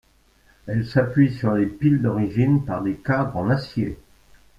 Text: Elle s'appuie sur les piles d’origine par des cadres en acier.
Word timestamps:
Elle 0.65 0.87
s'appuie 0.87 1.31
sur 1.31 1.51
les 1.53 1.67
piles 1.67 2.01
d’origine 2.01 2.65
par 2.65 2.81
des 2.81 2.95
cadres 2.95 3.37
en 3.37 3.51
acier. 3.51 3.99